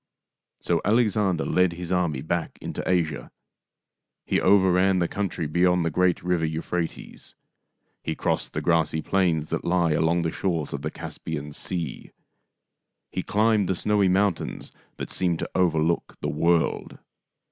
So 0.61 0.81
Alexander 0.83 1.45
led 1.45 1.73
his 1.73 1.91
army 1.91 2.23
back 2.23 2.57
into 2.59 2.81
Asia. 2.89 3.29
He 4.25 4.41
overran 4.41 4.97
the 4.97 5.07
country 5.07 5.45
beyond 5.45 5.85
the 5.85 5.91
great 5.91 6.23
river 6.23 6.43
Euphra 6.43 6.89
tes. 6.89 7.35
He 8.01 8.15
crossed 8.15 8.53
the 8.53 8.61
grassy 8.61 9.03
plains 9.03 9.49
that 9.49 9.63
lie 9.63 9.91
along 9.91 10.23
the 10.23 10.31
shores 10.31 10.73
of 10.73 10.81
the 10.81 10.89
Caspian 10.89 11.53
Sea. 11.53 12.09
He 13.11 13.21
climbed 13.21 13.69
the 13.69 13.75
snowy 13.75 14.07
mountains 14.07 14.71
that 14.97 15.11
seem 15.11 15.37
to 15.37 15.49
overlook 15.53 16.17
the 16.19 16.29
world. 16.29 16.97